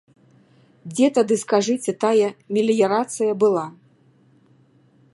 Дзе 0.93 1.07
тады, 1.17 1.33
скажыце, 1.43 1.95
тая 2.05 2.27
меліярацыя 2.57 3.31
была?! 3.45 3.65